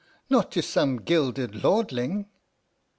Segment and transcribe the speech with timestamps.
[0.31, 2.25] Not to some gilded lordling?"